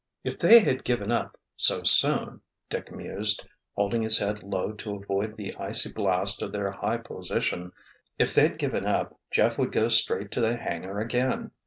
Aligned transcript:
"If 0.23 0.39
they 0.39 0.61
had 0.61 0.83
given 0.83 1.11
up, 1.11 1.37
so 1.55 1.83
soon," 1.83 2.41
Dick 2.71 2.91
mused, 2.91 3.45
holding 3.75 4.01
his 4.01 4.17
head 4.17 4.41
low 4.41 4.71
to 4.71 4.95
avoid 4.95 5.37
the 5.37 5.53
icy 5.59 5.91
blast 5.91 6.41
of 6.41 6.51
their 6.51 6.71
high 6.71 6.97
position, 6.97 7.71
"if 8.17 8.33
they'd 8.33 8.57
given 8.57 8.87
up 8.87 9.19
Jeff 9.29 9.59
would 9.59 9.71
go 9.71 9.89
straight 9.89 10.31
to 10.31 10.41
the 10.41 10.57
hangar 10.57 10.99
again. 10.99 11.51